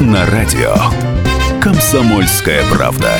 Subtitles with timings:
[0.00, 0.74] На радио.
[1.60, 3.18] Комсомольская правда.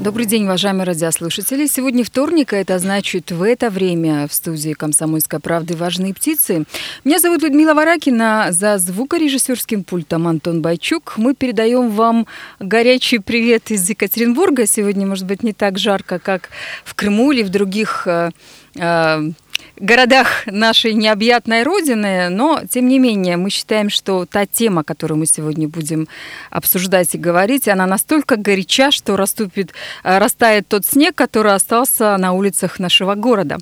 [0.00, 1.66] Добрый день, уважаемые радиослушатели.
[1.66, 6.64] Сегодня вторник, а это значит в это время в студии «Комсомольской правды» «Важные птицы».
[7.02, 11.14] Меня зовут Людмила Варакина, за звукорежиссерским пультом Антон Байчук.
[11.16, 12.28] Мы передаем вам
[12.60, 14.66] горячий привет из Екатеринбурга.
[14.66, 16.50] Сегодня, может быть, не так жарко, как
[16.84, 18.30] в Крыму или в других э,
[18.76, 19.30] э,
[19.78, 25.26] городах нашей необъятной Родины, но, тем не менее, мы считаем, что та тема, которую мы
[25.26, 26.08] сегодня будем
[26.50, 29.72] обсуждать и говорить, она настолько горяча, что раступит,
[30.04, 33.58] э, растает тот снег, который остался на улицах нашего города.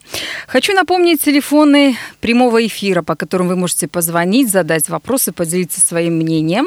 [0.47, 6.66] Хочу напомнить телефоны прямого эфира, по которым вы можете позвонить, задать вопросы, поделиться своим мнением.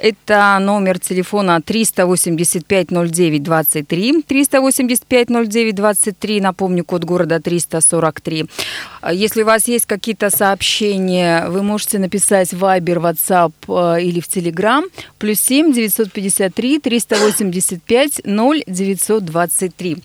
[0.00, 8.46] Это номер телефона 385 09 23, 385 09 23, напомню, код города 343.
[9.00, 13.52] А если у вас есть какие-то сообщения, вы можете написать в Viber, WhatsApp
[13.96, 14.82] э, или в Telegram.
[15.18, 19.98] Плюс 7 953 385 0923.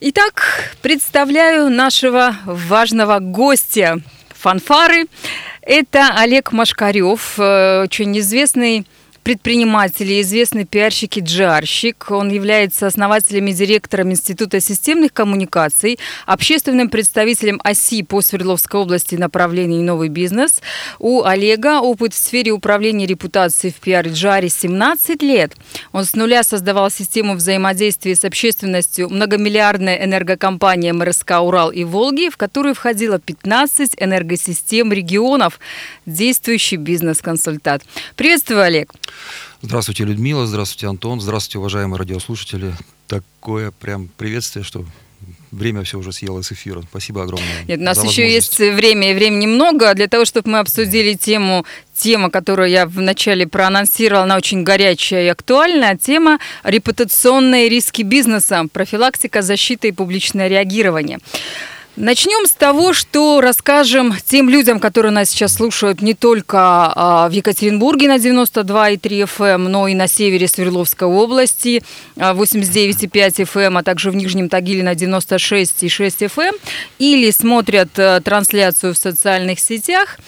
[0.00, 5.06] Итак, представляю нашего важного гостя фанфары.
[5.62, 8.86] Это Олег Машкарев, э, очень известный
[9.26, 12.06] предприниматель и известный пиарщик и джарщик.
[12.10, 19.82] Он является основателем и директором Института системных коммуникаций, общественным представителем ОСИ по Свердловской области направлений
[19.82, 20.60] «Новый бизнес».
[21.00, 25.56] У Олега опыт в сфере управления репутацией в пиар джаре 17 лет.
[25.90, 32.36] Он с нуля создавал систему взаимодействия с общественностью многомиллиардной энергокомпании МРСК «Урал» и «Волги», в
[32.36, 35.58] которую входило 15 энергосистем регионов,
[36.06, 37.82] действующий бизнес-консультант.
[38.14, 38.92] Приветствую, Олег.
[39.62, 42.74] Здравствуйте, Людмила, здравствуйте, Антон, здравствуйте, уважаемые радиослушатели.
[43.06, 44.84] Такое прям приветствие, что
[45.50, 46.82] время все уже съело с эфира.
[46.82, 47.64] Спасибо огромное.
[47.66, 51.64] Нет, у нас еще есть время, и времени много для того, чтобы мы обсудили тему,
[51.94, 59.42] тема, которую я вначале проанонсировала, она очень горячая и актуальная, тема репутационные риски бизнеса, профилактика,
[59.42, 61.18] защита и публичное реагирование.
[61.96, 67.32] Начнем с того, что расскажем тем людям, которые нас сейчас слушают не только а, в
[67.32, 71.82] Екатеринбурге на 92,3 FM, эм, но и на севере Свердловской области
[72.16, 76.54] 89,5 FM, эм, а также в Нижнем Тагиле на 96,6 FM, эм,
[76.98, 80.18] или смотрят э, трансляцию в социальных сетях.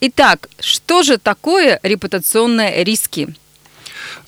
[0.00, 3.28] Итак, что же такое репутационные риски?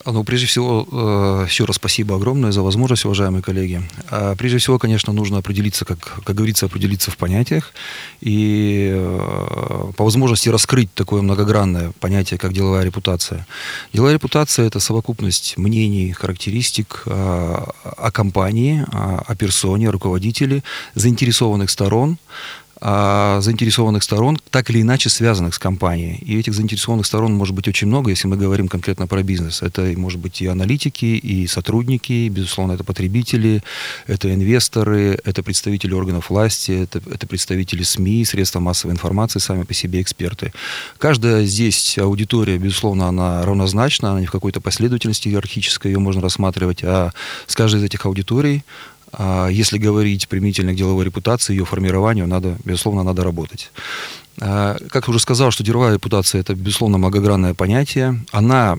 [0.06, 3.83] Ну, прежде всего, э, еще раз спасибо огромное за возможность, уважаемые коллеги.
[4.11, 7.75] А прежде всего, конечно, нужно определиться, как, как говорится, определиться в понятиях
[8.22, 13.47] и э, по возможности раскрыть такое многогранное понятие, как деловая репутация.
[13.93, 20.62] Деловая репутация– это совокупность мнений, характеристик о, о компании, о, персоне, о руководителе,
[20.94, 22.16] заинтересованных сторон,
[22.81, 26.17] заинтересованных сторон, так или иначе связанных с компанией.
[26.17, 29.63] И этих заинтересованных сторон может быть очень много, если мы говорим конкретно про бизнес.
[29.63, 33.63] Это может быть и аналитики, и сотрудники, безусловно, это потребители,
[34.07, 39.75] это инвесторы, это представители органов власти, это, это представители СМИ, средства массовой информации, сами по
[39.75, 40.53] себе эксперты.
[40.99, 46.83] Каждая здесь аудитория, безусловно, она равнозначна, она не в какой-то последовательности иерархической, ее можно рассматривать,
[46.83, 47.13] а
[47.47, 48.65] с каждой из этих аудиторий
[49.00, 49.00] а
[49.50, 53.71] если говорить применительно к деловой репутации, ее формированию, надо, безусловно, надо работать.
[54.41, 58.25] А, как уже сказал, что деловая репутация– это, безусловно, многогранное понятие.
[58.33, 58.78] Она,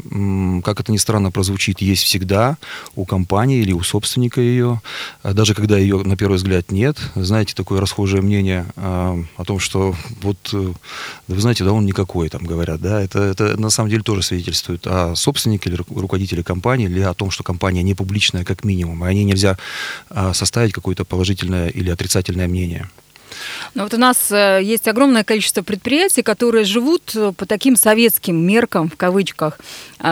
[0.64, 2.58] как это ни странно прозвучит, есть всегда
[2.96, 4.82] у компании или у собственника ее,
[5.22, 6.98] а даже когда ее, на первый взгляд, нет.
[7.16, 10.74] Знаете, такое расхожее мнение о том, что вот, э,
[11.28, 14.88] вы знаете, да он никакой, там говорят, да, это, это на самом деле тоже свидетельствует
[14.88, 19.08] о собственнике или руководителе компании, или о том, что компания не публичная как минимум, и
[19.08, 19.58] о ней нельзя
[20.34, 22.90] составить какое-то положительное или отрицательное мнение.
[23.74, 28.36] Но вот у нас э, есть огромное количество предприятий, которые живут э, по таким советским
[28.36, 29.60] меркам, в кавычках,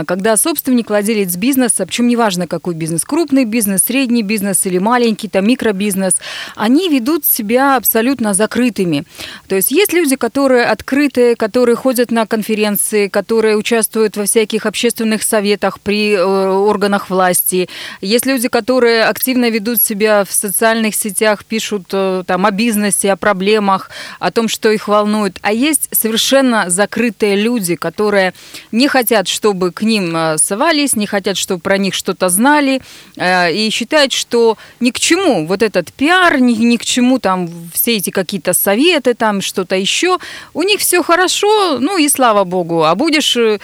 [0.05, 5.47] когда собственник, владелец бизнеса, причем неважно какой бизнес, крупный бизнес, средний бизнес или маленький, там
[5.47, 6.15] микробизнес,
[6.55, 9.05] они ведут себя абсолютно закрытыми.
[9.47, 15.23] То есть есть люди, которые открытые, которые ходят на конференции, которые участвуют во всяких общественных
[15.23, 17.69] советах при э, органах власти.
[18.01, 23.89] Есть люди, которые активно ведут себя в социальных сетях, пишут там о бизнесе, о проблемах,
[24.19, 25.37] о том, что их волнует.
[25.41, 28.33] А есть совершенно закрытые люди, которые
[28.71, 32.81] не хотят, чтобы к ним э, совались, не хотят, чтобы про них что-то знали,
[33.15, 37.49] э, и считают, что ни к чему вот этот пиар, ни, ни к чему там
[37.73, 40.17] все эти какие-то советы, там что-то еще.
[40.53, 42.83] У них все хорошо, ну и слава богу.
[42.83, 43.59] А будешь э,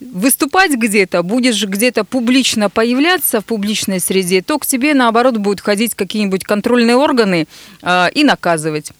[0.00, 5.94] выступать где-то, будешь где-то публично появляться в публичной среде, то к тебе, наоборот, будут ходить
[5.94, 7.46] какие-нибудь контрольные органы
[7.82, 8.92] э, и наказывать.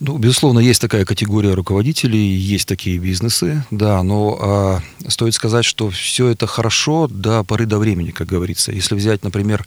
[0.00, 5.90] Ну, безусловно, есть такая категория руководителей, есть такие бизнесы, да, но э, стоит сказать, что
[5.90, 8.72] все это хорошо до поры до времени, как говорится.
[8.72, 9.66] Если взять, например,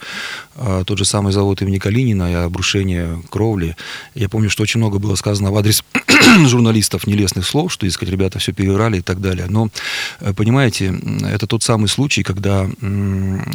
[0.56, 3.75] э, тот же самый завод имени Калинина и обрушение кровли,
[4.13, 5.83] я помню, что очень много было сказано в адрес
[6.48, 9.48] журналистов нелестных слов, что, искать ребята все переврали и так далее.
[9.50, 9.69] Но,
[10.19, 10.94] э, понимаете,
[11.24, 12.69] это тот самый случай, когда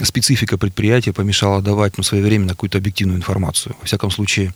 [0.03, 3.77] специфика предприятия помешала давать ну, своевременно какую-то объективную информацию.
[3.81, 4.55] Во всяком случае,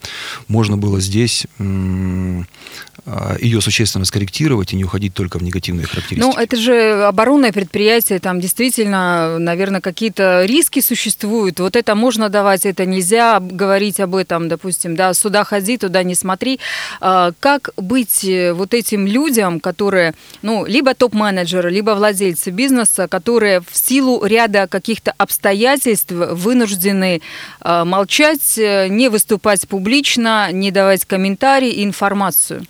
[0.49, 2.94] можно было здесь а,
[3.41, 6.21] ее существенно скорректировать и не уходить только в негативные характеристики.
[6.21, 11.61] Ну, это же оборонное предприятие, там действительно, наверное, какие-то риски существуют.
[11.61, 16.15] Вот это можно давать, это нельзя говорить об этом, допустим, да, сюда ходи, туда не
[16.15, 16.61] смотри.
[17.01, 23.61] А, как быть э, вот этим людям, которые, ну, либо топ-менеджеры, либо владельцы бизнеса, которые
[23.61, 27.21] в силу ряда каких-то обстоятельств вынуждены
[27.61, 32.65] а, молчать, э, не выступать публично, не давать комментарии, информацию?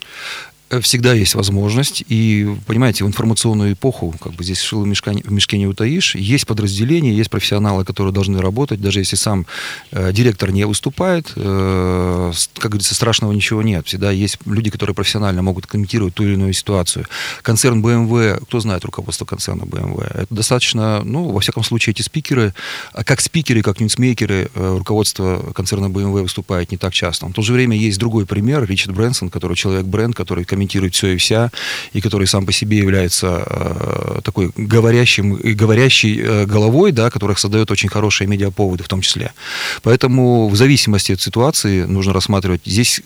[0.81, 2.05] Всегда есть возможность.
[2.09, 7.13] И, понимаете, в информационную эпоху, как бы здесь шило в мешке не утаишь, есть подразделения,
[7.13, 9.47] есть профессионалы, которые должны работать, даже если сам
[9.91, 13.87] э, директор не выступает, э, как говорится, страшного ничего нет.
[13.87, 17.07] Всегда есть люди, которые профессионально могут комментировать ту или иную ситуацию.
[17.43, 20.05] Концерн BMW, кто знает руководство концерна BMW?
[20.23, 22.55] Это достаточно, ну, во всяком случае, эти спикеры,
[22.93, 27.27] а как спикеры, как ньюсмейкеры, э, руководство концерна BMW выступает не так часто.
[27.27, 31.15] В то же время есть другой пример, Ричард Брэнсон, который человек-бренд, который комментирует комментирует все
[31.15, 31.51] и вся,
[31.93, 37.39] и который сам по себе является э, такой говорящим и говорящей э, головой, да, которых
[37.39, 39.33] создает очень хорошие медиаповоды в том числе.
[39.83, 42.63] Поэтому в зависимости от ситуации нужно рассматривать.
[42.65, 43.03] Здесь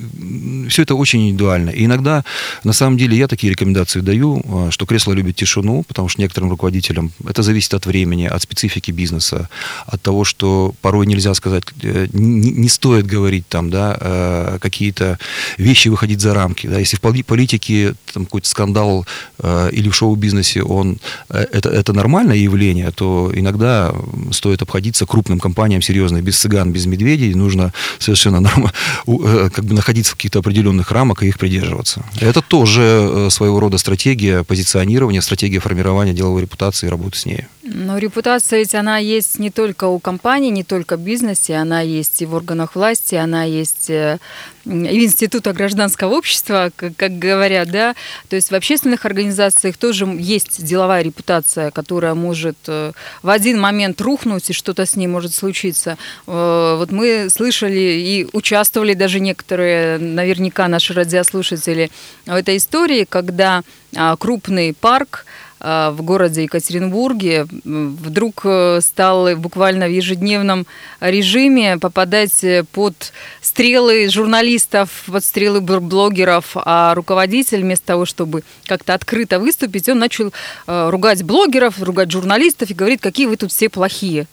[0.69, 1.71] все это очень индивидуально.
[1.71, 2.25] И иногда,
[2.65, 6.51] на самом деле, я такие рекомендации даю, э, что кресло любит тишину, потому что некоторым
[6.51, 9.49] руководителям это зависит от времени, от специфики бизнеса,
[9.87, 15.19] от того, что порой нельзя сказать, э, не, не стоит говорить там, да, э, какие-то
[15.59, 16.69] вещи выходить за рамки.
[16.69, 16.79] Да.
[16.79, 19.07] Если в политике политике там, какой-то скандал
[19.39, 20.99] э, или в шоу-бизнесе он,
[21.31, 23.95] э, это, это нормальное явление, то иногда
[24.33, 28.71] стоит обходиться крупным компаниям серьезно, без цыган, без медведей, нужно совершенно норм,
[29.07, 32.03] э, как бы находиться в каких-то определенных рамках и их придерживаться.
[32.21, 37.47] Это тоже э, своего рода стратегия позиционирования, стратегия формирования деловой репутации и работы с ней.
[37.71, 42.23] Но репутация ведь она есть не только у компании, не только в бизнесе, она есть
[42.23, 44.19] и в органах власти, она есть э,
[44.65, 47.95] и в института гражданского общества, как, как говорят, да.
[48.31, 52.93] То есть в общественных организациях тоже есть деловая репутация, которая может э,
[53.23, 55.99] в один момент рухнуть, и что-то с ней может случиться.
[56.27, 61.91] Э, вот мы слышали и участвовали даже некоторые, наверняка наши радиослушатели,
[62.25, 63.63] в этой истории, когда
[63.97, 65.25] а, крупный парк
[65.61, 70.67] в городе Екатеринбурге вдруг э, стал буквально в ежедневном
[71.01, 79.41] режиме попадать под стрелы журналистов, под стрелы блогеров, а руководитель вместо того, чтобы как-то открыто
[79.41, 80.33] выступить, он начал
[80.67, 84.27] э, ругать блогеров, ругать журналистов и говорит, какие вы тут все плохие.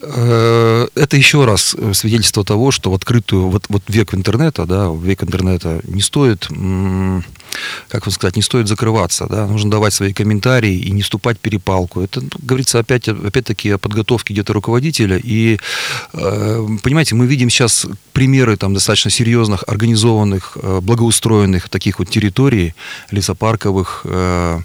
[0.00, 5.80] Это еще раз свидетельство того, что в открытую, вот, вот век интернета, да, век интернета
[5.84, 6.48] не стоит
[7.88, 11.40] как вам сказать, не стоит закрываться, да, нужно давать свои комментарии и не вступать в
[11.40, 12.00] перепалку.
[12.00, 15.20] Это, ну, говорится, опять, опять-таки о подготовке где-то руководителя.
[15.22, 15.58] И,
[16.14, 22.74] э, понимаете, мы видим сейчас примеры там достаточно серьезных, организованных, э, благоустроенных таких вот территорий,
[23.10, 24.60] лесопарковых, э,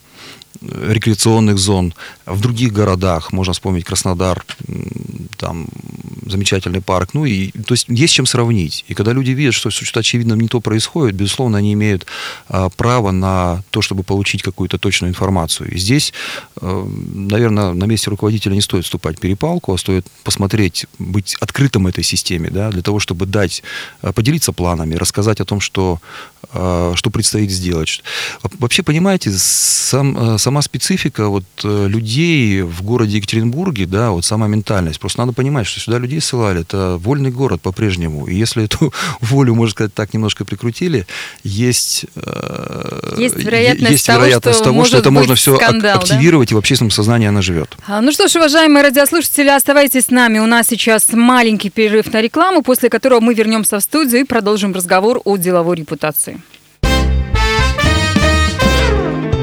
[0.62, 1.94] рекреационных зон.
[2.26, 4.46] В других городах, можно вспомнить Краснодар,
[5.38, 5.68] там
[6.26, 7.12] замечательный парк.
[7.14, 8.86] Ну и, то есть, есть чем сравнить.
[8.88, 12.06] И когда люди видят, что что-то очевидно не то происходит, безусловно, они имеют
[12.48, 15.72] а, право на то, чтобы получить какую-то точную информацию.
[15.72, 16.14] И здесь,
[16.60, 21.88] а, наверное, на месте руководителя не стоит вступать в перепалку, а стоит посмотреть, быть открытым
[21.88, 23.64] этой системе, да, для того, чтобы дать,
[24.02, 26.00] а, поделиться планами, рассказать о том, что
[26.52, 28.02] что предстоит сделать.
[28.60, 29.32] Вообще, понимаете,
[29.88, 35.00] сам, э, сама специфика вот э, людей в городе Екатеринбурге, да, вот сама ментальность.
[35.00, 36.62] Просто надо понимать, что сюда людей ссылали.
[36.62, 38.28] Это вольный город по-прежнему.
[38.28, 41.08] И если эту волю, можно сказать, так немножко прикрутили,
[41.44, 46.54] есть, э, есть вероятность, есть вероятность того, что, что это можно все скандал, активировать, да?
[46.54, 47.76] и в общественном сознании она живет.
[47.88, 50.40] А, ну что ж, уважаемые радиослушатели, оставайтесь с нами.
[50.40, 54.74] У нас сейчас маленький перерыв на рекламу, после которого мы вернемся в студию и продолжим
[54.74, 56.37] разговор о деловой репутации.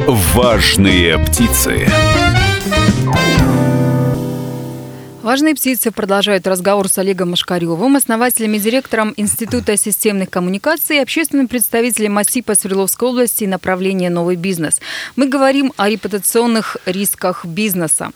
[0.07, 1.89] Важные птицы.
[5.23, 11.49] Важные птицы продолжают разговор с Олегом Машкаревым, основателем и директором Института системных коммуникаций и общественным
[11.49, 14.83] представителем МАСИПа Свердловской области и направления «Новый бизнес».
[15.17, 18.11] Мы говорим о репутационных рисках бизнеса.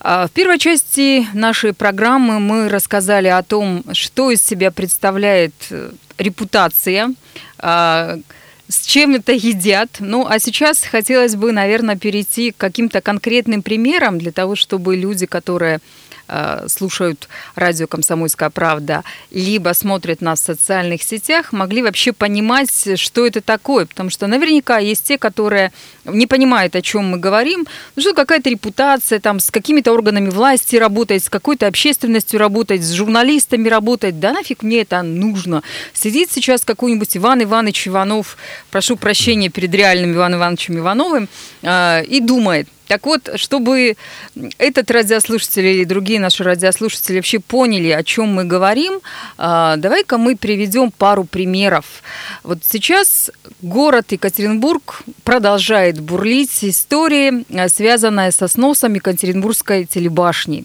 [0.00, 5.92] А, в первой части нашей программы мы рассказали о том, что из себя представляет э,
[6.18, 7.14] репутация,
[7.58, 8.18] а,
[8.70, 9.96] с чем это едят.
[9.98, 15.26] Ну, а сейчас хотелось бы, наверное, перейти к каким-то конкретным примерам для того, чтобы люди,
[15.26, 15.80] которые
[16.68, 23.40] слушают радио «Комсомольская правда», либо смотрят нас в социальных сетях, могли вообще понимать, что это
[23.40, 23.86] такое.
[23.86, 25.72] Потому что наверняка есть те, которые
[26.04, 27.66] не понимают, о чем мы говорим.
[27.96, 32.92] Ну, что какая-то репутация, там, с какими-то органами власти работать, с какой-то общественностью работать, с
[32.92, 34.20] журналистами работать.
[34.20, 35.62] Да нафиг мне это нужно.
[35.92, 38.36] Сидит сейчас какой-нибудь Иван Иванович Иванов,
[38.70, 41.28] прошу прощения перед реальным Иваном Ивановичем Ивановым,
[41.62, 43.96] э, и думает– так вот, чтобы
[44.58, 48.98] этот радиослушатель или другие наши радиослушатели вообще поняли, о чем мы говорим,
[49.38, 51.84] а, давай-ка мы приведем пару примеров.
[52.42, 53.30] Вот сейчас
[53.62, 60.64] город Екатеринбург продолжает бурлить истории, а, связанная со сносом Екатеринбургской телебашни.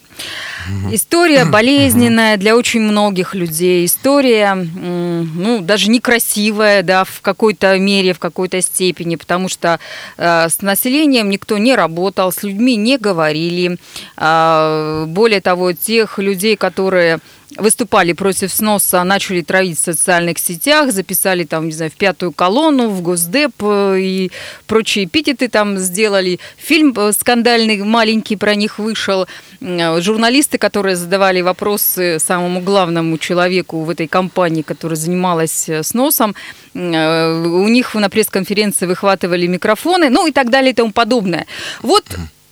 [0.90, 3.86] История болезненная для очень многих людей.
[3.86, 9.78] История, ну, даже некрасивая, да, в какой-то мере, в какой-то степени, потому что
[10.18, 13.78] э, с населением никто не работает, работал, с людьми не говорили.
[14.16, 17.18] А, более того, тех людей, которые
[17.56, 22.88] выступали против сноса, начали травить в социальных сетях, записали там, не знаю, в пятую колонну,
[22.88, 24.30] в Госдеп э, и
[24.66, 26.38] прочие эпитеты там сделали.
[26.56, 29.26] Фильм э, скандальный, маленький про них вышел.
[29.60, 36.34] Э, журналисты, которые задавали вопросы самому главному человеку в этой компании, которая занималась сносом,
[36.74, 41.46] у них на пресс-конференции выхватывали микрофоны, ну и так далее и тому подобное.
[41.82, 42.04] Вот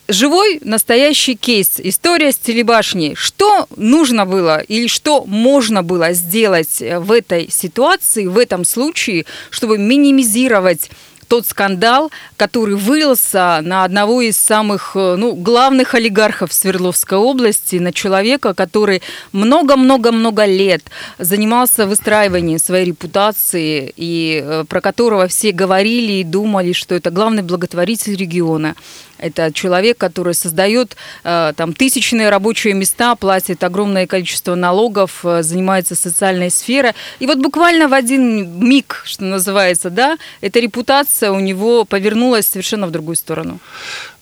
[0.08, 3.14] живой настоящий кейс, история с телебашней.
[3.14, 9.78] Что нужно было или что можно было сделать в этой ситуации, в этом случае, чтобы
[9.78, 10.90] минимизировать
[11.24, 17.92] тот скандал, который вылился на одного из самых э, ну, главных олигархов Свердловской области, на
[17.92, 20.82] человека, который много-много-много лет
[21.18, 27.42] занимался выстраиванием своей репутации и э, про которого все говорили и думали, что это главный
[27.42, 28.76] благотворитель региона.
[29.24, 35.94] Это человек, который создает э, там тысячные рабочие места, платит огромное количество налогов, э, занимается
[35.94, 36.92] социальной сферой.
[37.20, 42.86] И вот буквально в один миг, что называется, да, эта репутация у него повернулась совершенно
[42.86, 43.60] в другую сторону.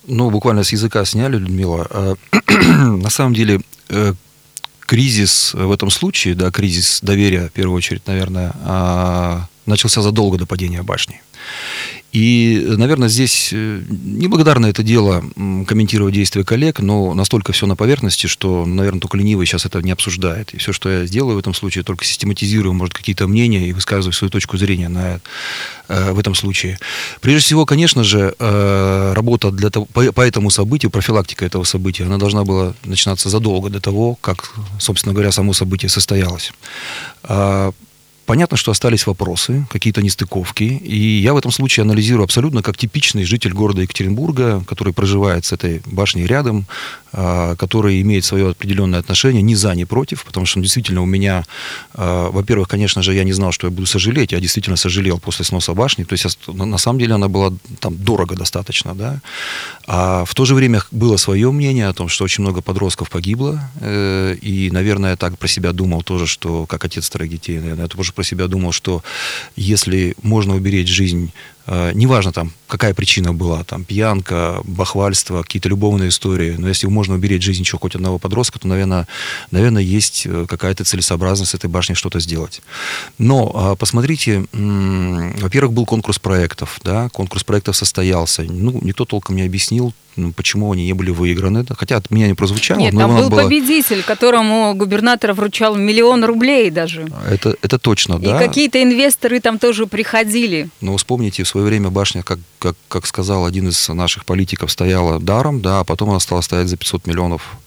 [0.07, 1.85] Ну, буквально с языка сняли, Людмила.
[1.89, 2.15] А,
[2.61, 4.13] на самом деле, э,
[4.79, 10.45] кризис в этом случае, да, кризис доверия, в первую очередь, наверное, а, начался задолго до
[10.45, 11.21] падения башни.
[12.13, 15.23] И, наверное, здесь э, неблагодарно это дело
[15.67, 19.89] комментировать действия коллег, но настолько все на поверхности, что, наверное, только ленивый сейчас это не
[19.89, 20.53] обсуждает.
[20.53, 24.13] И все, что я сделаю в этом случае, только систематизирую, может, какие-то мнения и высказываю
[24.13, 25.21] свою точку зрения на,
[25.87, 26.77] э, в этом случае.
[27.19, 32.03] Прежде всего, конечно же, э, работа для того, по, по этому событию, профилактика этого события,
[32.03, 36.53] она должна была начинаться задолго до того, как, собственно говоря, само событие состоялось.
[38.25, 43.25] Понятно, что остались вопросы, какие-то нестыковки, и я в этом случае анализирую абсолютно как типичный
[43.25, 46.65] житель города Екатеринбурга, который проживает с этой башней рядом,
[47.11, 51.43] а, который имеет свое определенное отношение, ни за, ни против, потому что действительно у меня,
[51.93, 55.43] а, во-первых, конечно же, я не знал, что я буду сожалеть, я действительно сожалел после
[55.43, 57.51] сноса башни, то есть на самом деле она была
[57.81, 59.19] там дорого достаточно, да,
[59.85, 63.69] а в то же время было свое мнение о том, что очень много подростков погибло,
[63.81, 67.83] э, и, наверное, я так про себя думал тоже, что как отец троих детей, наверное,
[67.83, 69.03] я тоже про себя думал, что
[69.55, 71.31] если можно уберечь жизнь
[71.67, 77.43] неважно там, какая причина была, там, пьянка, бахвальство, какие-то любовные истории, но если можно уберечь
[77.43, 79.07] жизнь еще хоть одного подростка, то, наверное,
[79.51, 82.61] наверное есть э, какая-то целесообразность с этой башней что-то сделать.
[83.17, 89.43] Но а, посмотрите, во-первых, был конкурс проектов, да, конкурс проектов состоялся, ну, никто толком не
[89.43, 89.93] объяснил,
[90.35, 91.65] почему они не были выиграны.
[91.77, 92.79] Хотя от меня не прозвучало.
[92.79, 93.43] Нет, там был было...
[93.43, 97.07] победитель, которому губернатор вручал миллион рублей даже.
[97.27, 98.35] Это, это точно, И да.
[98.35, 100.69] И какие-то инвесторы там тоже приходили.
[100.81, 105.61] Но вспомните, свое время башня, как, как, как сказал один из наших политиков, стояла даром,
[105.61, 107.57] да, а потом она стала стоять за 500 миллионов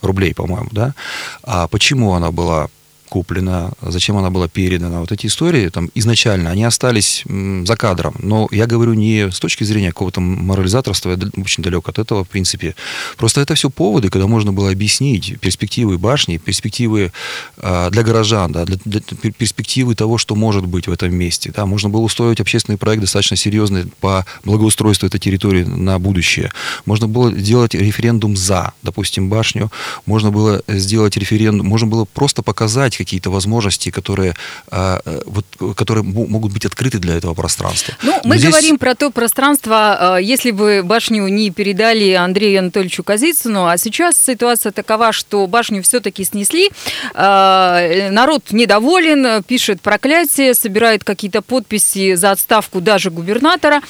[0.00, 0.94] рублей, по-моему, да.
[1.42, 2.68] А почему она была
[3.08, 5.00] куплена, зачем она была передана.
[5.00, 8.14] Вот эти истории там изначально, они остались за кадром.
[8.18, 12.28] Но я говорю не с точки зрения какого-то морализаторства, я очень далек от этого, в
[12.28, 12.74] принципе.
[13.16, 17.12] Просто это все поводы, когда можно было объяснить перспективы башни, перспективы
[17.56, 21.52] э, для горожан, да, для, для перспективы того, что может быть в этом месте.
[21.54, 21.66] Да.
[21.66, 26.50] Можно было устроить общественный проект достаточно серьезный по благоустройству этой территории на будущее.
[26.86, 29.70] Можно было сделать референдум за, допустим, башню.
[30.06, 34.34] Можно было сделать референдум, можно было просто показать, какие-то возможности, которые,
[34.70, 37.94] а, э, вот, которые могут быть открыты для этого пространства.
[38.02, 38.50] Ну, мы здесь...
[38.50, 44.16] говорим про то пространство, а, если бы башню не передали Андрею Анатольевичу Казицыну, а сейчас
[44.16, 46.70] ситуация такова, что башню все-таки снесли,
[47.14, 53.80] народ недоволен, пишет проклятие, собирает какие-то подписи за отставку даже губернатора,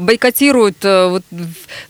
[0.00, 1.24] бойкотирует э, вот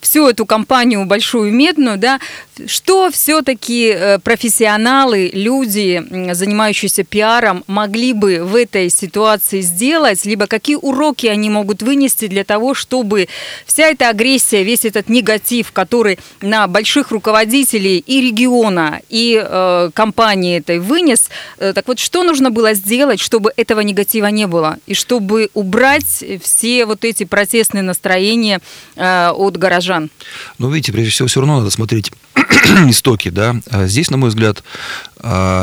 [0.00, 2.18] всю эту кампанию большую медную, да,
[2.66, 10.76] что все-таки э, профессионалы, люди, занимающиеся пиаром, могли бы в этой ситуации сделать, либо какие
[10.76, 13.28] уроки они могут вынести для того, чтобы
[13.66, 20.58] вся эта агрессия, весь этот негатив, который на больших руководителей и региона, и э, компании
[20.58, 24.94] этой вынес, э, так вот, что нужно было сделать, чтобы этого негатива не было, и
[24.94, 28.60] чтобы убрать все вот эти протестные настроения
[28.96, 30.10] э, от горожан?
[30.58, 32.10] Ну, видите, прежде всего, все равно надо смотреть
[32.88, 33.56] истоки, да.
[33.70, 34.62] А здесь, на мой взгляд,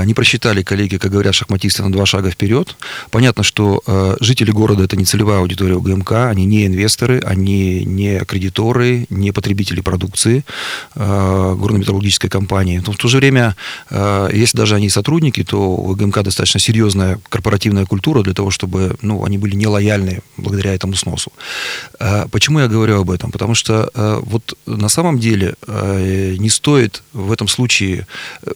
[0.05, 2.75] не просчитали коллеги, как говорят шахматисты, на два шага вперед.
[3.11, 8.19] Понятно, что а, жители города– это не целевая аудитория УГМК, они не инвесторы, они не
[8.25, 10.43] кредиторы, не потребители продукции
[10.95, 12.81] горно-металлургической компании.
[12.85, 13.55] Но в то же время,
[13.89, 19.23] если даже они сотрудники, то у УГМК достаточно серьезная корпоративная культура для того, чтобы ну,
[19.23, 21.31] они были нелояльны благодаря этому сносу.
[22.31, 23.31] Почему я говорю об этом?
[23.31, 23.89] Потому что
[24.23, 25.55] вот на самом деле
[26.37, 28.07] не стоит в этом случае
[28.41, 28.51] э,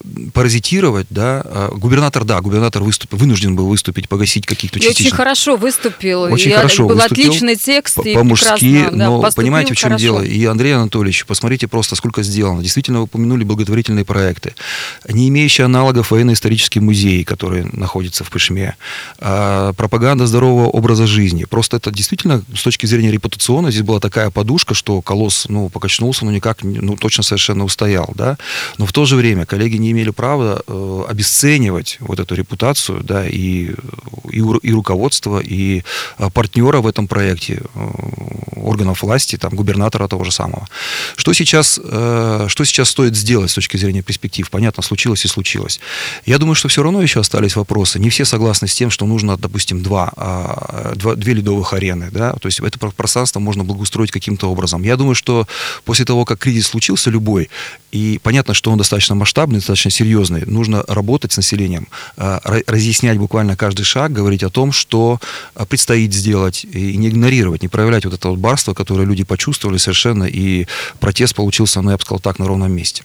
[0.98, 5.08] паразитировать, да, а губернатор, да, губернатор выступил, вынужден был выступить, погасить каких-то частично.
[5.08, 6.22] очень хорошо выступил.
[6.24, 7.30] Очень и хорошо был выступил.
[7.30, 7.98] отличный текст.
[8.14, 10.04] По-мужски, да, но понимаете, в чем хорошо.
[10.04, 10.22] дело?
[10.22, 12.62] И Андрей Анатольевич, посмотрите просто, сколько сделано.
[12.62, 14.56] Действительно, вы упомянули благотворительные проекты,
[15.08, 18.76] не имеющие аналогов военно-исторический музей, который находится в Пышме,
[19.20, 21.46] а, пропаганда здорового образа жизни.
[21.46, 26.26] Просто это действительно, с точки зрения репутационной, здесь была такая подушка, что колосс, ну, покачнулся,
[26.26, 28.38] но никак, ну, точно совершенно устоял, да,
[28.78, 30.77] но в то же время коллеги не имели права э,
[31.08, 33.72] обесценивать вот эту репутацию, да, и,
[34.32, 35.84] и, и руководство, и
[36.18, 37.90] э, партнера в этом проекте, э,
[38.56, 40.68] органов власти, там, губернатора того же самого.
[41.16, 44.50] Что сейчас, э, что сейчас стоит сделать с точки зрения перспектив?
[44.50, 45.80] Понятно, случилось и случилось.
[46.26, 48.00] Я думаю, что все равно еще остались вопросы.
[48.00, 52.34] Не все согласны с тем, что нужно, допустим, два, э, два, две ледовых арены, да,
[52.34, 54.84] то есть это пространство можно благоустроить каким-то образом.
[54.84, 55.48] Я думаю, что
[55.86, 57.50] после того, как кризис случился любой,
[57.92, 60.46] и понятно, что он достаточно масштабный, достаточно серьезный.
[60.46, 65.20] Нужно работать с населением, а, разъяснять буквально каждый шаг, говорить о том, что
[65.56, 69.78] а, предстоит сделать, и не игнорировать, не проявлять вот это вот барство, которое люди почувствовали
[69.78, 70.68] совершенно, и
[71.00, 73.04] протест получился, ну, я бы сказал так, на ровном месте.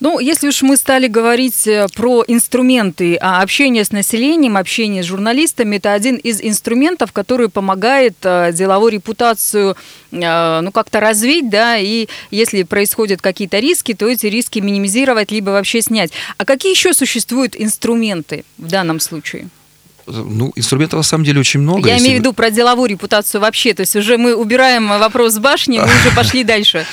[0.00, 5.06] Ну, если уж мы стали говорить э, про инструменты а общения с населением, общение с
[5.06, 9.76] журналистами, это один из инструментов, который помогает э, деловую репутацию
[10.10, 15.50] э, ну, как-то развить, да, и если происходят какие-то риски, то эти риски минимизировать, либо
[15.50, 16.12] вообще снять.
[16.36, 19.48] А какие еще существуют инструменты в данном случае?
[20.06, 21.88] Ну, инструментов на самом деле очень много.
[21.88, 23.74] Я имею в виду про деловую репутацию вообще.
[23.74, 26.86] То есть уже мы убираем вопрос с башни, мы уже пошли дальше.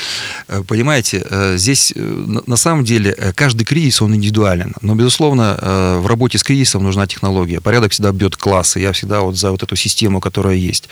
[0.47, 4.74] Э, понимаете, э, здесь э, на самом деле каждый кризис, он индивидуален.
[4.82, 5.58] Но, безусловно,
[6.02, 7.60] в работе с кризисом нужна технология.
[7.62, 8.80] Порядок всегда бьет классы.
[8.80, 10.89] Я всегда вот за вот эту систему, которая есть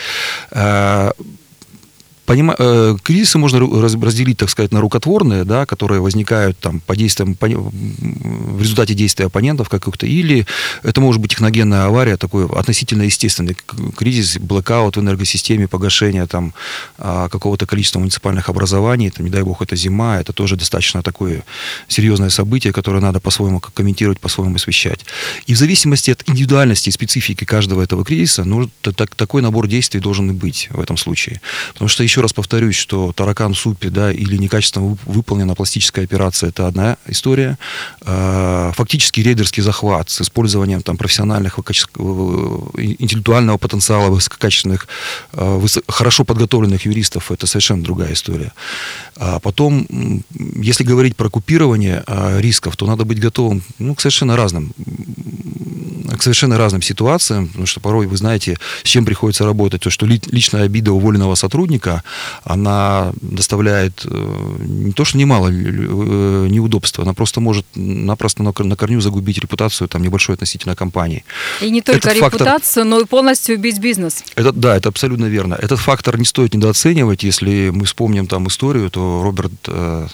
[2.29, 2.55] Понима...
[2.59, 7.47] Э, кризисы можно разделить, так сказать, на рукотворные, да, которые возникают там, по действиям, по...
[7.47, 10.45] в результате действия оппонентов каких-то, или
[10.83, 13.57] это может быть техногенная авария, такой относительно естественный
[13.97, 16.53] кризис, блокаут в энергосистеме, погашение там,
[16.99, 21.43] а, какого-то количества муниципальных образований, там, не дай бог, это зима, это тоже достаточно такое
[21.87, 24.99] серьезное событие, которое надо по-своему комментировать, по-своему освещать.
[25.47, 29.99] И в зависимости от индивидуальности и специфики каждого этого кризиса, ну, так, такой набор действий
[29.99, 31.41] должен и быть в этом случае.
[31.73, 36.49] Потому что, еще раз повторюсь, что таракан в супе, да, или некачественно выполнена пластическая операция,
[36.49, 37.57] это одна история.
[38.01, 44.87] А, фактически рейдерский захват с использованием там профессиональных, интеллектуального потенциала, высококачественных,
[45.33, 48.53] а, хорошо подготовленных юристов, это совершенно другая история.
[49.15, 49.85] А потом,
[50.55, 52.03] если говорить про купирование
[52.37, 54.73] рисков, то надо быть готовым ну, к совершенно разным
[56.19, 59.81] к совершенно разным ситуациям, потому что порой вы знаете, с чем приходится работать.
[59.81, 62.03] То, что личная обида уволенного сотрудника,
[62.43, 69.01] она доставляет э, не то, что немало э, неудобства, она просто может напросто на корню
[69.01, 71.23] загубить репутацию там, небольшой относительно компании.
[71.61, 74.23] И не только Этот репутацию, фактор, но и полностью убить бизнес.
[74.35, 75.55] Это, да, это абсолютно верно.
[75.55, 77.23] Этот фактор не стоит недооценивать.
[77.23, 80.07] Если мы вспомним там историю, то Роберт э,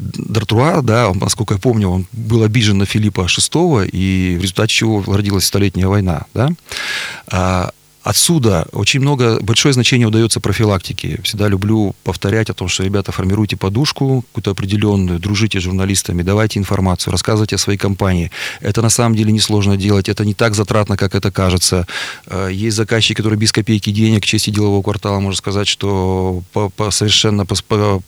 [0.00, 5.02] Дартруа, да, насколько я помню, он был обижен на Филиппа VI, и в результате чего
[5.06, 6.50] родилась Столетняя война, да.
[7.28, 7.70] А,
[8.02, 11.20] Отсюда очень много, большое значение удается профилактике.
[11.22, 16.58] Всегда люблю повторять о том, что, ребята, формируйте подушку какую-то определенную, дружите с журналистами, давайте
[16.58, 18.30] информацию, рассказывайте о своей компании.
[18.60, 21.86] Это на самом деле несложно делать, это не так затратно, как это кажется.
[22.26, 26.70] Э, есть заказчики, которые без копейки денег, в чести делового квартала, можно сказать, что по,
[26.70, 27.54] по совершенно по,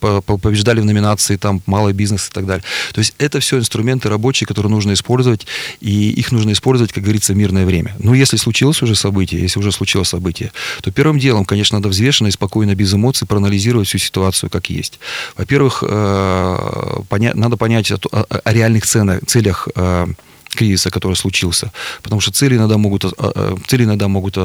[0.01, 2.65] по, по, побеждали в номинации там малый бизнес и так далее.
[2.95, 5.47] То есть это все инструменты рабочие, которые нужно использовать,
[5.83, 7.95] и их нужно использовать, как говорится, в мирное время.
[7.99, 12.29] Но если случилось уже событие, если уже случилось событие, то первым делом, конечно, надо взвешенно
[12.29, 14.99] и спокойно, без эмоций проанализировать всю ситуацию как есть.
[15.37, 17.01] Во-первых, э,
[17.35, 20.07] надо понять о, о, о реальных ценах, целях э,
[20.51, 21.73] кризиса, который случился.
[22.03, 24.39] Потому что цели иногда могут, э, цели иногда могут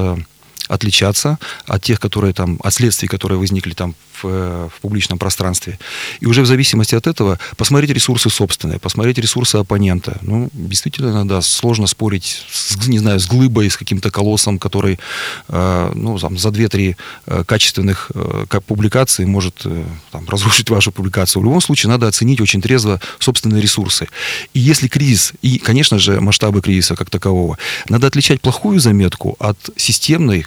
[0.67, 5.79] отличаться от тех, которые там, от следствий, которые возникли там в, в публичном пространстве.
[6.19, 10.17] И уже в зависимости от этого посмотреть ресурсы собственные, посмотреть ресурсы оппонента.
[10.21, 14.99] Ну, действительно, да, сложно спорить, с, не знаю, с глыбой, с каким-то колоссом, который,
[15.47, 21.41] э, ну, там, за 2-3 э, качественных э, публикаций может э, там, разрушить вашу публикацию.
[21.41, 24.07] В любом случае, надо оценить очень трезво собственные ресурсы.
[24.53, 27.57] И если кризис, и, конечно же, масштабы кризиса как такового,
[27.89, 30.45] надо отличать плохую заметку от системной,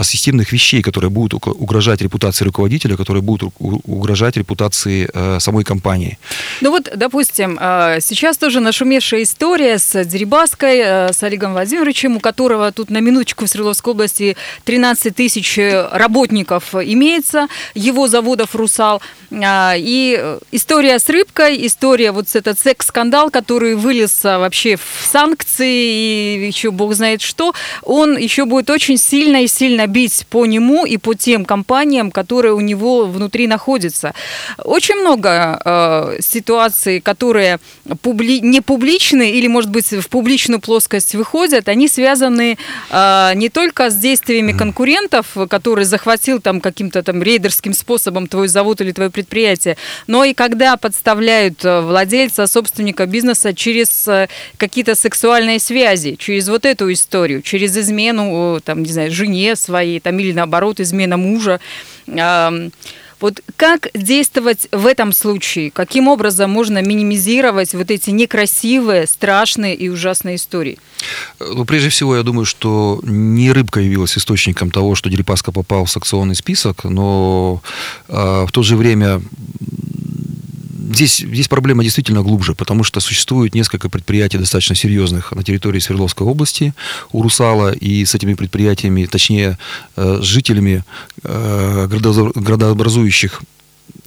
[0.00, 6.18] системных вещей, которые будут угрожать репутации руководителя, которые будут угрожать репутации э, самой компании.
[6.60, 12.20] Ну вот, допустим, э, сейчас тоже нашумевшая история с Дерибаской, э, с Олегом Владимировичем, у
[12.20, 15.58] которого тут на минуточку в Свердловской области 13 тысяч
[15.92, 19.02] работников имеется, его заводов «Русал».
[19.30, 26.46] Э, и история с рыбкой, история вот этот секс-скандал, который вылез вообще в санкции и
[26.46, 30.96] еще бог знает что, он еще будет очень сильно и сильно бить по нему и
[30.96, 34.14] по тем компаниям, которые у него внутри находятся.
[34.64, 37.58] Очень много э, ситуаций, которые
[38.02, 38.40] публи...
[38.40, 42.56] не публичны или, может быть, в публичную плоскость выходят, они связаны
[42.90, 48.80] э, не только с действиями конкурентов, который захватил там каким-то там рейдерским способом твой завод
[48.80, 55.58] или твое предприятие, но и когда подставляют э, владельца, собственника бизнеса через э, какие-то сексуальные
[55.58, 60.32] связи, через вот эту историю, через измену, там, не знаю, жене своей, своей, там, или
[60.32, 61.58] наоборот, измена мужа.
[63.20, 65.70] Вот как действовать в этом случае?
[65.70, 70.78] Каким образом можно минимизировать вот эти некрасивые, страшные и ужасные истории?
[71.38, 75.90] Ну, прежде всего, я думаю, что не рыбка явилась источником того, что Дерипаска попал в
[75.90, 77.62] санкционный список, но
[78.08, 79.22] э, в то же время
[80.90, 86.26] здесь, здесь проблема действительно глубже, потому что существует несколько предприятий достаточно серьезных на территории Свердловской
[86.26, 86.74] области
[87.12, 89.58] у Русала, и с этими предприятиями, точнее,
[89.96, 90.84] э, с жителями
[91.22, 91.88] э,
[92.34, 93.42] градообразующих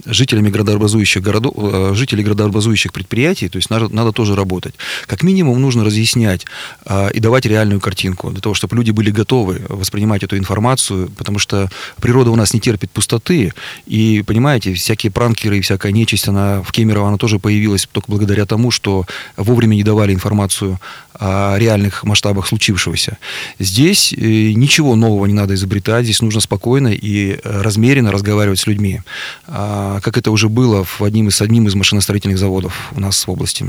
[0.04, 4.74] жителями градообразующих городов, э, жителей градообразующих предприятий, то есть надо, надо тоже работать.
[5.06, 6.44] Как минимум нужно разъяснять
[6.84, 11.38] а, и давать реальную картинку, для того, чтобы люди были готовы воспринимать эту информацию, потому
[11.38, 13.52] что природа у нас не терпит пустоты,
[13.86, 18.46] и, понимаете, всякие пранкеры и всякая нечисть, она в Кемерово, она тоже появилась только благодаря
[18.46, 19.06] тому, что
[19.36, 20.78] вовремя не давали информацию
[21.18, 23.18] о реальных масштабах случившегося.
[23.58, 29.00] Здесь э, ничего нового не надо изобретать, здесь нужно спокойно и размеренно разговаривать с людьми.
[29.46, 33.30] А, как это уже было в одним из, одним из машиностроительных заводов у нас в
[33.30, 33.66] области.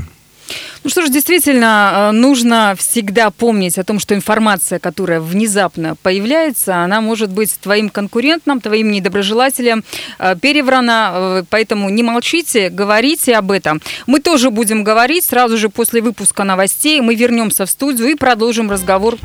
[0.84, 6.82] Ну что ж, действительно, э, нужно всегда помнить о том, что информация, которая внезапно появляется,
[6.82, 9.84] она может быть твоим конкурентом, твоим недоброжелателем
[10.18, 13.82] э, переврана, э, поэтому не молчите, говорите об этом.
[14.06, 17.00] Мы тоже будем говорить сразу же после выпуска новостей.
[17.00, 19.16] Мы вернемся в студию и продолжим разговор.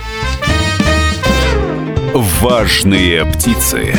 [2.14, 3.94] Важные птицы.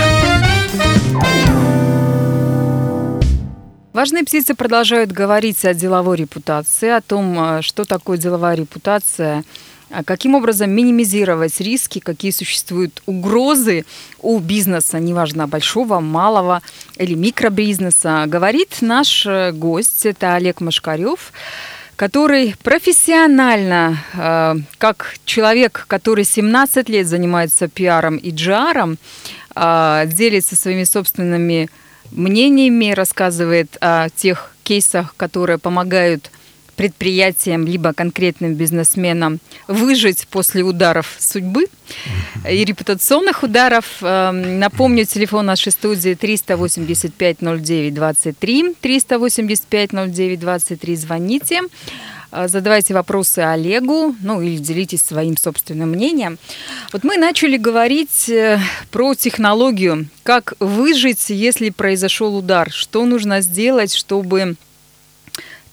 [3.95, 9.45] Важные птицы продолжают говорить о деловой репутации, о том, э, что такое деловая репутация,
[9.89, 13.85] а каким образом минимизировать риски, какие существуют угрозы
[14.19, 16.61] у бизнеса, неважно, большого, малого
[16.97, 18.25] или микробизнеса.
[18.27, 21.33] Говорит наш э, гость, это Олег Машкарев,
[21.95, 28.99] который профессионально, э, как человек, который 17 лет занимается пиаром и джаром,
[29.55, 31.71] делится своими собственными
[32.11, 36.31] мнениями, рассказывает о тех кейсах, которые помогают
[36.75, 39.39] предприятиям либо конкретным бизнесменам
[39.69, 41.67] выжить после ударов судьбы
[42.49, 43.85] и репутационных ударов.
[44.03, 48.75] Эм, напомню, телефон нашей студии 385 09 23.
[48.81, 50.97] 385 09 23.
[50.97, 51.61] Звоните.
[52.37, 56.37] А, задавайте вопросы Олегу, ну или делитесь своим собственным мнением.
[56.93, 58.59] Вот мы начали говорить э,
[58.91, 64.57] про технологию, как выжить, если произошел удар, что нужно сделать, чтобы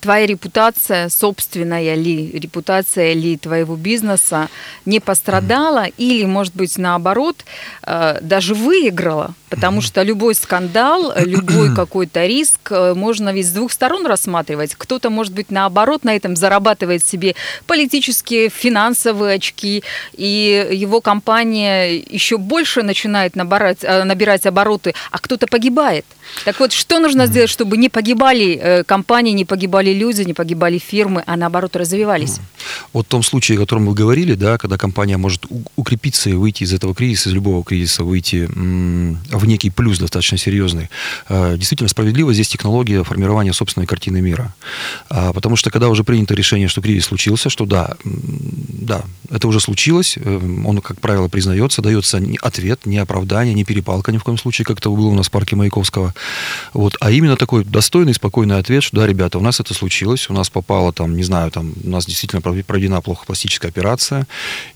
[0.02, 4.50] твоя репутация, собственная ли, репутация ли твоего бизнеса
[4.86, 7.46] не пострадала или, может быть, наоборот,
[7.84, 13.72] э, даже выиграла, потому что любой скандал, любой какой-то риск э, можно ведь с двух
[13.72, 14.74] сторон рассматривать.
[14.76, 17.36] Кто-то, может быть, наоборот, на этом зарабатывает себе
[17.68, 19.84] политические, финансовые очки,
[20.14, 26.06] и его компания еще больше начинает набирать, э, набирать обороты, а кто-то погибает.
[26.46, 30.78] Так вот, что нужно сделать, чтобы не погибали компании, не погибали погибали люди, не погибали
[30.78, 32.40] фирмы, а наоборот развивались.
[32.94, 36.64] Вот в том случае, о котором вы говорили, да, когда компания может укрепиться и выйти
[36.64, 40.90] из этого кризиса, из любого кризиса, выйти в некий плюс достаточно серьезный.
[41.30, 44.54] А, действительно, справедливо здесь технология формирования собственной картины мира.
[45.10, 49.60] А, потому что когда уже принято решение, что кризис случился, что да, да, это уже
[49.60, 54.38] случилось, э, он, как правило, признается, дается ответ, не оправдание, не перепалка ни в коем
[54.38, 56.14] случае, как это было у нас в парке Маяковского.
[56.74, 59.81] Вот, а именно такой достойный, спокойный ответ, что да, ребята, у нас это случилось,
[60.30, 64.28] у нас попало там, не знаю, там, у нас действительно проведена плохо пластическая операция,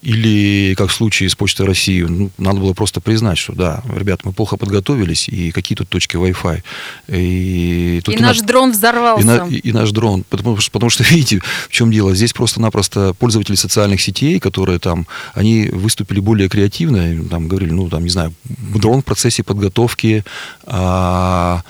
[0.02, 4.24] или, как в случае с Почтой России, ну, надо было просто признать, что да, ребят,
[4.24, 6.64] мы плохо подготовились, и какие тут точки Wi-Fi.
[7.10, 9.22] И, тут и, и наш дрон взорвался.
[9.22, 13.14] И, на, и, и наш дрон, потому, потому что, видите, в чем дело, здесь просто-напросто
[13.14, 18.34] пользователи социальных сетей, которые там, они выступили более креативно, там говорили, ну, там, не знаю,
[18.44, 20.24] дрон в процессе подготовки,
[20.66, 21.62] а,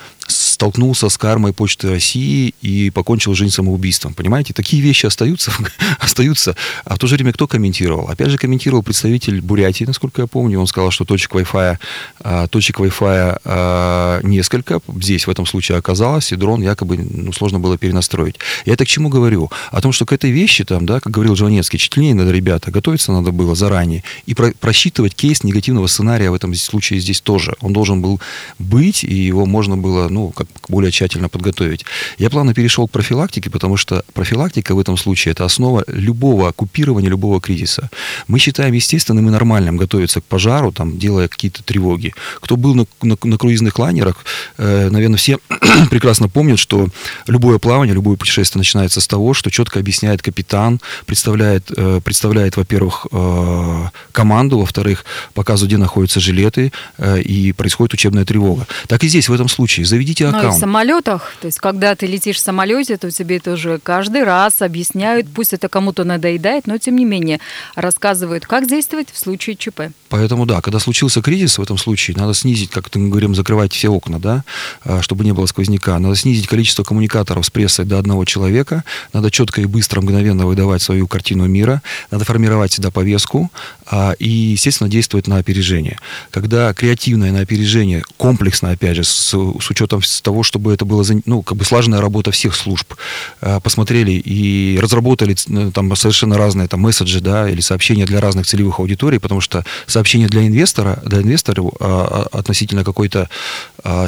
[0.56, 4.14] столкнулся с кармой Почты России и покончил жизнь самоубийством.
[4.14, 5.52] Понимаете, такие вещи остаются,
[6.00, 6.56] остаются.
[6.86, 8.08] А в то же время кто комментировал?
[8.08, 10.60] Опять же, комментировал представитель Бурятии, насколько я помню.
[10.62, 11.78] Он сказал, что точек Wi-Fi,
[12.22, 17.60] а, точек Wi-Fi а, несколько здесь в этом случае оказалось, и дрон якобы ну, сложно
[17.60, 18.36] было перенастроить.
[18.66, 19.52] Я это к чему говорю?
[19.72, 23.12] О том, что к этой вещи, там, да, как говорил Жванецкий, тщательнее надо, ребята, готовиться
[23.12, 27.56] надо было заранее и про просчитывать кейс негативного сценария в этом случае здесь тоже.
[27.60, 28.22] Он должен был
[28.58, 31.86] быть, и его можно было, ну, как более тщательно подготовить.
[32.18, 37.10] Я плавно перешел к профилактике, потому что профилактика в этом случае это основа любого оккупирования,
[37.10, 37.90] любого кризиса.
[38.28, 42.14] Мы считаем естественным и нормальным готовиться к пожару, там, делая какие-то тревоги.
[42.42, 44.26] Кто был на, на, на круизных лайнерах,
[44.58, 45.38] э, наверное, все
[45.90, 46.90] прекрасно помнят, что
[47.28, 53.08] любое плавание, любое путешествие начинается с того, что четко объясняет капитан, представляет, э, представляет во-первых,
[53.12, 58.68] э, команду, во-вторых, показывает, где находятся жилеты, э, и происходит учебная тревога.
[58.88, 59.86] Так и здесь, в этом случае.
[59.86, 60.54] Заведите аккаунт.
[60.54, 64.24] Ну и в самолетах, то есть когда ты летишь в самолете, то тебе тоже каждый
[64.24, 67.40] раз объясняют, пусть это кому-то надоедает, но тем не менее
[67.76, 69.82] рассказывают, как действовать в случае ЧП.
[70.10, 73.90] Поэтому да, когда случился кризис в этом случае, надо снизить, как мы говорим, закрывать все
[73.90, 74.44] окна, да,
[74.84, 75.98] а, чтобы не было сквозняка.
[76.00, 78.84] Надо снизить количество коммуникаторов с прессой до одного человека.
[79.14, 81.82] Надо четко и быстро, мгновенно выдавать свою картину мира.
[82.12, 83.52] Надо формировать всегда повестку
[83.88, 85.98] а, и, естественно, действовать на опережение.
[86.32, 91.42] Когда креативное на опережение, комплексно, опять же, с, с учетом того, чтобы это было, ну,
[91.44, 92.96] как бы слаженная работа всех служб,
[93.42, 98.48] а, посмотрели и разработали ну, там совершенно разные там месседжи, да, или сообщения для разных
[98.48, 103.30] целевых аудиторий, потому что сообщение для инвестора, для инвестора а, относительно какой-то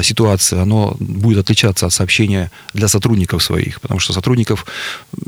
[0.02, 4.66] ситуации, оно будет отличаться от сообщения для сотрудников своих, потому что сотрудников,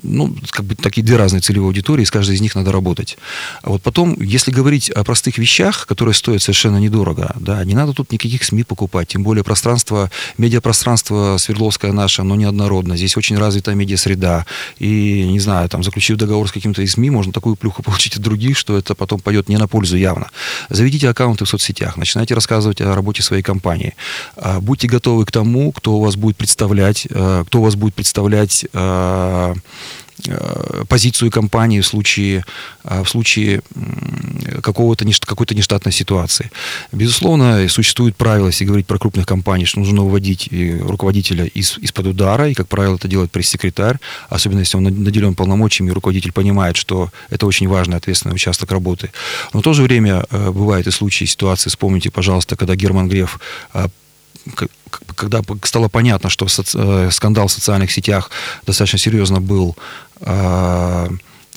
[0.03, 3.16] ну, как бы такие две разные целевые аудитории, с каждой из них надо работать.
[3.62, 7.92] А вот потом, если говорить о простых вещах, которые стоят совершенно недорого, да, не надо
[7.92, 12.96] тут никаких СМИ покупать, тем более пространство, медиапространство медиапространство Свердловское наше, оно неоднородно.
[12.96, 14.46] Здесь очень развита медиа-среда.
[14.78, 18.22] И, не знаю, там, заключив договор с каким-то из СМИ, можно такую плюху получить от
[18.22, 20.28] других, что это потом пойдет не на пользу явно.
[20.70, 23.94] Заведите аккаунты в соцсетях, начинайте рассказывать о работе своей компании.
[24.36, 29.54] А, будьте готовы к тому, кто вас будет представлять, э, кто вас будет представлять э,
[30.28, 32.44] Э, позицию компании в случае,
[32.84, 33.62] в случае
[34.72, 36.50] какого-то, какой-то нештатной ситуации.
[36.92, 40.48] Безусловно, существуют правила, если говорить про крупных компаний, что нужно выводить
[40.80, 45.90] руководителя из, из-под удара, и, как правило, это делает пресс-секретарь, особенно если он наделен полномочиями,
[45.90, 49.11] и руководитель понимает, что это очень важный, ответственный участок работы.
[49.52, 53.38] Но в то же время э, бывают и случаи, ситуации, вспомните, пожалуйста, когда Герман Греф
[55.14, 58.30] когда стало понятно, что скандал в социальных сетях
[58.66, 59.76] достаточно серьезно был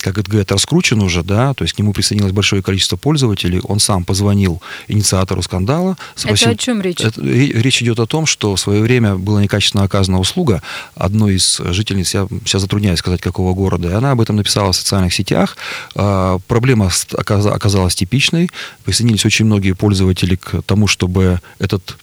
[0.04, 3.80] как это говорят, раскручен уже, да, то есть к нему присоединилось большое количество пользователей, он
[3.80, 5.96] сам позвонил инициатору скандала.
[6.14, 7.00] Спросил, это о чем речь?
[7.00, 10.62] Это, речь идет о том, что в свое время была некачественно оказана услуга
[10.94, 14.76] одной из жительниц, я сейчас затрудняюсь сказать, какого города, и она об этом написала в
[14.76, 15.56] социальных сетях.
[15.94, 18.50] А, проблема оказалась типичной,
[18.84, 21.96] присоединились очень многие пользователи к тому, чтобы этот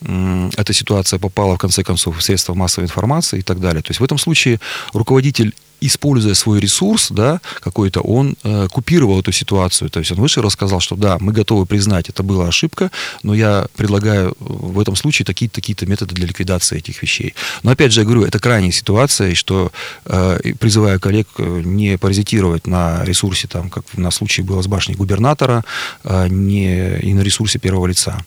[0.00, 3.82] эта ситуация попала, в конце концов, в средства массовой информации и так далее.
[3.82, 4.60] То есть в этом случае
[4.92, 9.90] руководитель используя свой ресурс, да, какой-то, он э, купировал эту ситуацию.
[9.90, 12.90] То есть он вышел и рассказал, что да, мы готовы признать, это была ошибка,
[13.22, 17.34] но я предлагаю в этом случае такие-то такие методы для ликвидации этих вещей.
[17.62, 19.72] Но опять же, я говорю, это крайняя ситуация, и что
[20.04, 24.94] э, призываю коллег э, не паразитировать на ресурсе, там, как на случае было с башней
[24.94, 25.64] губернатора,
[26.04, 28.18] э, не, и на ресурсе первого лица.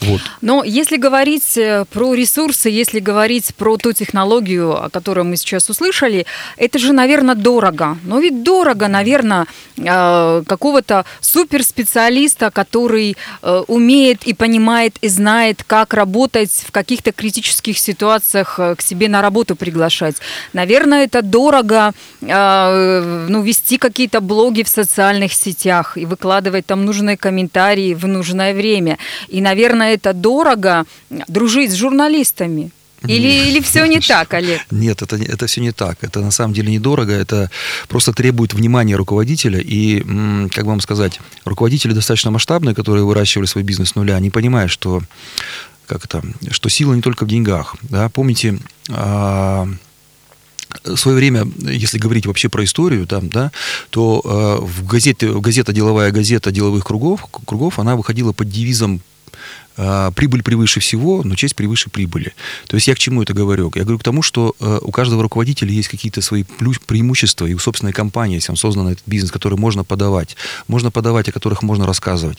[0.00, 0.20] Вот.
[0.40, 5.68] Но если говорить э, про ресурсы, если говорить про ту технологию, о которой мы сейчас
[5.68, 7.98] услышали, это же, наверное, дорого.
[8.04, 15.94] Но ведь дорого, наверное, э, какого-то суперспециалиста, который э, умеет и понимает и знает, как
[15.94, 20.16] работать в каких-то критических ситуациях э, к себе на работу приглашать.
[20.52, 27.94] Наверное, это дорого ну, вести какие-то блоги в социальных сетях и выкладывать там нужные комментарии
[27.94, 28.98] в нужное время.
[29.28, 30.84] И, наверное, это дорого
[31.28, 32.70] дружить с журналистами.
[33.06, 34.60] Или, или все не так, Олег?
[34.70, 35.98] Нет, это, это все не так.
[36.02, 37.12] Это на самом деле недорого.
[37.12, 37.50] Это
[37.88, 39.58] просто требует внимания руководителя.
[39.58, 40.00] И,
[40.50, 45.02] как вам сказать, руководители достаточно масштабные, которые выращивали свой бизнес с нуля, они понимают, что,
[45.86, 47.76] как это, что сила не только в деньгах.
[47.82, 48.10] Да?
[48.10, 48.58] Помните,
[48.90, 49.66] а,
[50.84, 53.50] в свое время, если говорить вообще про историю, там, да,
[53.90, 59.00] то э, в газете, газета деловая газета деловых кругов, кругов, она выходила под девизом
[59.32, 62.34] а, прибыль превыше всего, но честь превыше прибыли.
[62.66, 63.70] То есть я к чему это говорю?
[63.74, 66.44] Я говорю к тому, что э, у каждого руководителя есть какие-то свои
[66.86, 70.36] преимущества, и у собственной компании, если он создан этот бизнес, который можно подавать,
[70.68, 72.38] можно подавать, о которых можно рассказывать.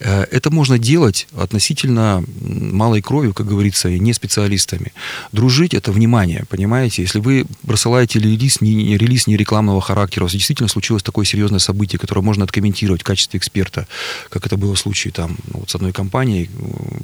[0.00, 4.92] Э, это можно делать относительно малой кровью, как говорится, и не специалистами.
[5.32, 7.02] Дружить– это внимание, понимаете?
[7.02, 11.58] Если вы бросаете релиз не, релиз не рекламного характера, у вас действительно случилось такое серьезное
[11.58, 13.86] событие, которое можно откомментировать в качестве эксперта,
[14.28, 16.50] как это было в случае там, ну, вот с одной компанией,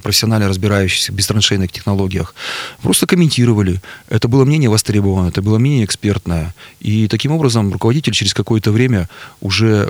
[0.02, 2.34] профессионально разбирающиеся в бестраншейных технологиях,
[2.82, 3.80] просто комментировали.
[4.08, 6.54] Это было мнение востребовано, это было мнение экспертное.
[6.80, 9.08] И таким образом руководитель через какое-то время
[9.40, 9.88] уже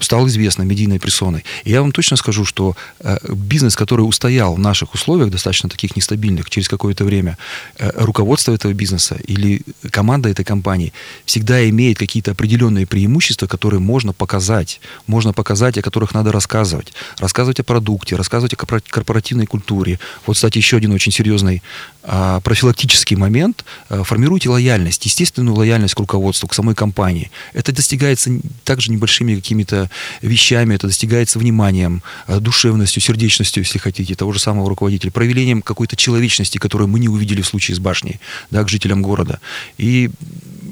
[0.00, 1.44] стал известной медийной персоной.
[1.64, 5.96] И я вам точно скажу, что э, бизнес, который устоял в наших условиях, достаточно таких
[5.96, 7.38] нестабильных, через какое-то время,
[7.78, 10.92] э, руководство этого бизнеса или команда этой компании
[11.24, 14.80] всегда имеет какие-то определенные преимущества, которые можно показать.
[15.06, 16.92] Можно показать, о которых надо рассказывать.
[17.18, 19.98] Рассказывать о продукте, рассказывать о корпоративной культуре.
[20.26, 21.62] Вот, кстати, еще один очень серьезный
[22.02, 23.64] а, профилактический момент.
[23.88, 27.30] А, формируйте лояльность, естественную лояльность к руководству, к самой компании.
[27.52, 28.30] Это достигается
[28.64, 29.75] также небольшими какими-то
[30.22, 35.96] вещами, это достигается вниманием, а, душевностью, сердечностью, если хотите, того же самого руководителя, проявлением какой-то
[35.96, 39.40] человечности, которую мы не увидели в случае с башней, да, к жителям города.
[39.78, 40.10] И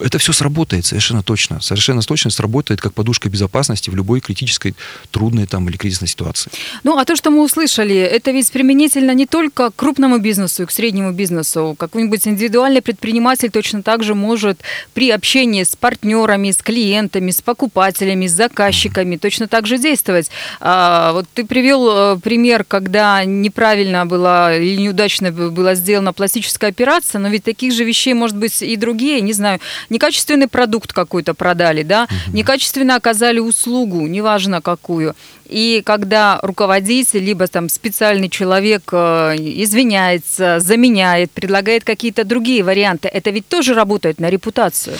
[0.00, 1.61] это все сработает совершенно точно.
[1.61, 4.74] Совершенно точно сработает как подушка безопасности в любой критической,
[5.11, 6.50] трудной там или кризисной ситуации.
[6.83, 10.66] Ну, а то, что мы услышали, это ведь применительно не только к крупному бизнесу и
[10.66, 11.74] к среднему бизнесу.
[11.78, 14.61] Какой-нибудь индивидуальный предприниматель точно так же может
[14.94, 20.30] при общении с партнерами, с клиентами, с покупателями, с заказчиками точно так же действовать.
[20.61, 27.18] А, вот ты привел э, пример, когда неправильно была или неудачно была сделана пластическая операция,
[27.18, 31.83] но ведь таких же вещей может быть и другие, не знаю, некачественный продукт какой-то продали,
[31.83, 32.37] да, угу.
[32.37, 35.14] некачественно оказали услугу, неважно какую.
[35.54, 43.30] И когда руководитель, либо там специальный человек э, извиняется, заменяет, предлагает какие-то другие варианты, это
[43.30, 44.96] ведь тоже работает на репутацию.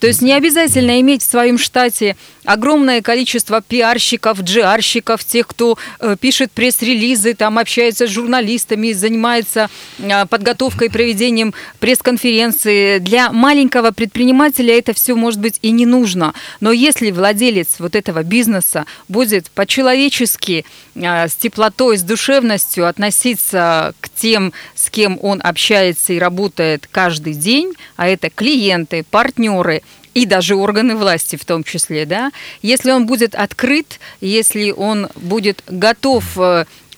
[0.00, 6.16] То есть не обязательно иметь в своем штате огромное количество пиарщиков, джиарщиков, тех, кто э,
[6.20, 12.98] пишет пресс-релизы, там общается с журналистами, занимается э, подготовкой, проведением пресс-конференции.
[12.98, 16.34] Для маленького предпринимателя это все может быть и не нужно.
[16.60, 19.50] Но если владелец вот этого бизнеса будет
[19.84, 26.88] по-человечески, э, с теплотой, с душевностью относиться к тем, с кем он общается и работает
[26.90, 29.82] каждый день, а это клиенты, партнеры,
[30.14, 32.30] и даже органы власти в том числе, да,
[32.62, 36.38] если он будет открыт, если он будет готов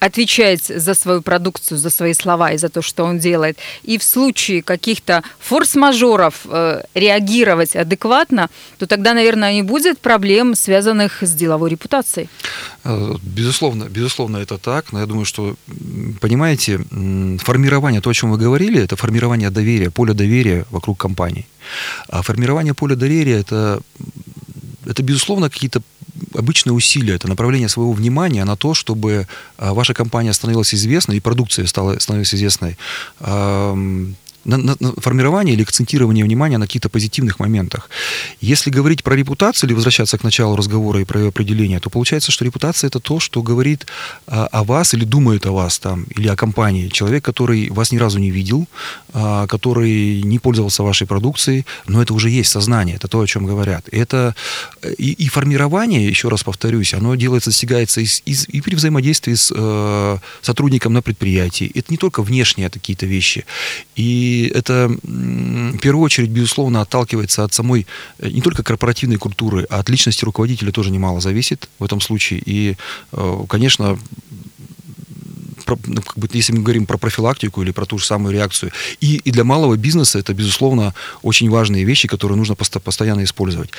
[0.00, 4.02] отвечать за свою продукцию, за свои слова и за то, что он делает, и в
[4.02, 11.70] случае каких-то форс-мажоров э, реагировать адекватно, то тогда, наверное, не будет проблем, связанных с деловой
[11.70, 12.28] репутацией.
[12.84, 14.92] Э, безусловно, безусловно, это так.
[14.92, 15.56] Но я думаю, что,
[16.20, 16.78] понимаете,
[17.38, 21.46] формирование, то, о чем вы говорили, это формирование доверия, поля доверия вокруг компании.
[22.08, 23.80] А формирование поля доверия это,
[24.84, 25.82] это безусловно, какие-то
[26.34, 29.26] обычные усилия, это направление своего внимания на то, чтобы
[29.58, 32.76] а, ваша компания становилась известной и продукция стала, становилась известной
[34.46, 37.90] на, на, на формирование или акцентирование внимания на каких-то позитивных моментах.
[38.40, 42.32] Если говорить про репутацию или возвращаться к началу разговора и про ее определение, то получается,
[42.32, 43.86] что репутация это то, что говорит
[44.26, 46.88] а, о вас или думает о вас там, или о компании.
[46.88, 48.66] Человек, который вас ни разу не видел,
[49.12, 53.46] а, который не пользовался вашей продукцией, но это уже есть сознание, это то, о чем
[53.46, 53.88] говорят.
[53.90, 54.34] Это
[54.98, 59.52] и, и формирование, еще раз повторюсь, оно делается, достигается из, из, и при взаимодействии с
[59.54, 61.70] э, сотрудником на предприятии.
[61.74, 63.44] Это не только внешние какие-то вещи.
[63.96, 67.86] И это в первую очередь, безусловно, отталкивается от самой
[68.18, 72.42] э, не только корпоративной культуры, а от личности руководителя тоже немало зависит в этом случае.
[72.44, 72.76] И,
[73.12, 73.98] э, конечно,
[75.86, 78.72] ну, если мы говорим про профилактику или про ту же самую реакцию.
[79.00, 83.70] И, и для малого бизнеса это, безусловно, очень важные вещи, которые нужно постоянно использовать.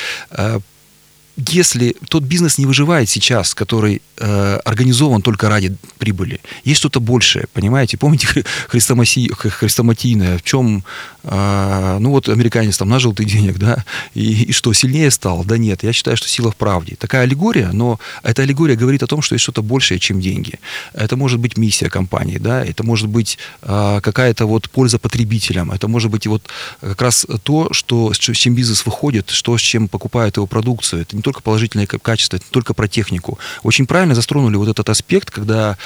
[1.37, 7.45] Если тот бизнес не выживает сейчас, который э, организован только ради прибыли, есть что-то большее,
[7.53, 7.97] понимаете?
[7.97, 8.27] Помните
[8.67, 10.83] хрестомати, хрестоматийное, в чем,
[11.27, 15.43] э, ну вот американец там нажил ты денег, да, и, и что, сильнее стал?
[15.43, 16.95] Да нет, я считаю, что сила в правде.
[16.95, 20.59] Такая аллегория, но эта аллегория говорит о том, что есть что-то большее, чем деньги.
[20.93, 25.87] Это может быть миссия компании, да, это может быть э, какая-то вот польза потребителям, это
[25.87, 26.43] может быть вот
[26.81, 31.01] как раз то, что, с чем бизнес выходит, что с чем покупает его продукцию.
[31.01, 33.37] Это не только положительные качества, это не только про технику.
[33.63, 35.77] Очень правильно застронули вот этот аспект, когда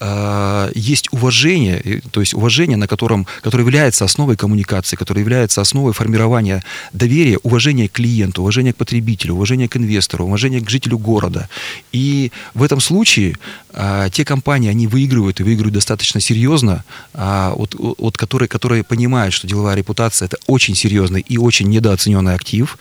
[0.00, 5.92] э, есть уважение, то есть уважение, на котором, которое является основой коммуникации, которое является основой
[5.92, 11.48] формирования доверия, уважения к клиенту, уважения к потребителю, уважения к инвестору, уважения к жителю города.
[11.92, 13.36] И в этом случае
[13.72, 16.84] э, те компании, они выигрывают и выигрывают достаточно серьезно,
[17.14, 22.34] э, от, от которые, которые понимают, что деловая репутация это очень серьезный и очень недооцененный
[22.34, 22.78] актив,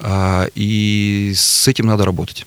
[0.00, 2.46] э, и с этим надо работать.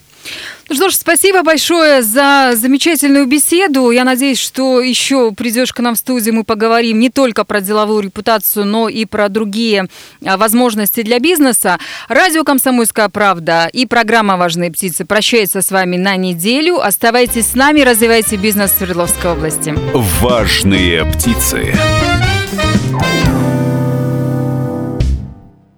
[0.68, 3.92] Ну что ж, спасибо большое за замечательную беседу.
[3.92, 8.02] Я надеюсь, что еще придешь к нам в студию, мы поговорим не только про деловую
[8.02, 9.88] репутацию, но и про другие
[10.26, 11.78] а, возможности для бизнеса.
[12.08, 16.80] Радио «Комсомольская правда» и программа «Важные птицы» прощается с вами на неделю.
[16.80, 19.76] Оставайтесь с нами, развивайте бизнес в Свердловской области.
[19.94, 21.76] «Важные птицы».